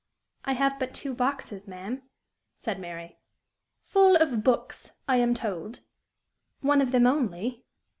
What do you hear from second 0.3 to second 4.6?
"I have but two boxes, ma'am," said Mary. "Full of